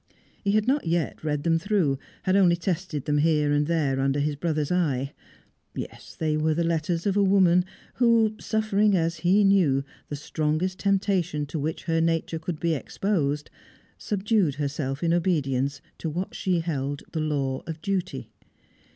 He 0.43 0.53
had 0.53 0.67
not 0.67 0.87
yet 0.87 1.23
read 1.23 1.43
them 1.43 1.59
through; 1.59 1.99
had 2.23 2.35
only 2.35 2.55
tested 2.55 3.05
them 3.05 3.19
here 3.19 3.51
and 3.51 3.67
there 3.67 3.99
under 3.99 4.19
his 4.19 4.35
brother's 4.35 4.71
eye. 4.71 5.13
Yes, 5.75 6.15
they 6.15 6.35
were 6.37 6.55
the 6.55 6.63
letters 6.63 7.05
of 7.05 7.15
a 7.15 7.23
woman, 7.23 7.63
who, 7.97 8.35
suffering 8.39 8.97
(as 8.97 9.17
he 9.17 9.43
knew) 9.43 9.83
the 10.09 10.15
strongest 10.15 10.79
temptation 10.79 11.45
to 11.45 11.59
which 11.59 11.83
her 11.83 12.01
nature 12.01 12.39
could 12.39 12.59
be 12.59 12.73
exposed, 12.73 13.51
subdued 13.95 14.55
herself 14.55 15.03
in 15.03 15.13
obedience 15.13 15.81
to 15.99 16.09
what 16.09 16.33
she 16.33 16.61
held 16.61 17.03
the 17.11 17.21
law 17.21 17.61
of 17.67 17.79
duty. 17.79 18.31